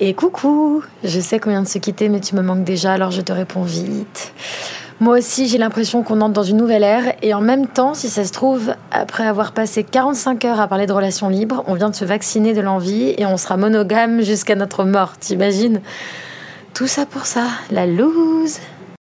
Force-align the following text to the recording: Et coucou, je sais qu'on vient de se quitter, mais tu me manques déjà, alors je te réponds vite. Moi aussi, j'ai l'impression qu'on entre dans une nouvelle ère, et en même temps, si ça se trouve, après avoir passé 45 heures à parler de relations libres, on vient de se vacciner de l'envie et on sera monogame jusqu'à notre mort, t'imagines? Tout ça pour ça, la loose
Et 0.00 0.12
coucou, 0.12 0.82
je 1.04 1.20
sais 1.20 1.38
qu'on 1.38 1.50
vient 1.50 1.62
de 1.62 1.68
se 1.68 1.78
quitter, 1.78 2.08
mais 2.08 2.18
tu 2.18 2.34
me 2.34 2.42
manques 2.42 2.64
déjà, 2.64 2.92
alors 2.94 3.12
je 3.12 3.20
te 3.20 3.30
réponds 3.32 3.62
vite. 3.62 4.32
Moi 4.98 5.18
aussi, 5.18 5.46
j'ai 5.46 5.58
l'impression 5.58 6.02
qu'on 6.02 6.20
entre 6.20 6.32
dans 6.32 6.42
une 6.42 6.56
nouvelle 6.56 6.82
ère, 6.82 7.14
et 7.22 7.32
en 7.32 7.40
même 7.40 7.68
temps, 7.68 7.94
si 7.94 8.08
ça 8.08 8.24
se 8.24 8.32
trouve, 8.32 8.74
après 8.90 9.24
avoir 9.24 9.52
passé 9.52 9.84
45 9.84 10.44
heures 10.46 10.60
à 10.60 10.66
parler 10.66 10.86
de 10.86 10.92
relations 10.92 11.28
libres, 11.28 11.62
on 11.68 11.74
vient 11.74 11.90
de 11.90 11.94
se 11.94 12.04
vacciner 12.04 12.54
de 12.54 12.60
l'envie 12.60 13.14
et 13.18 13.24
on 13.24 13.36
sera 13.36 13.56
monogame 13.56 14.20
jusqu'à 14.22 14.56
notre 14.56 14.84
mort, 14.84 15.16
t'imagines? 15.16 15.80
Tout 16.74 16.88
ça 16.88 17.06
pour 17.06 17.26
ça, 17.26 17.44
la 17.70 17.86
loose 17.86 18.58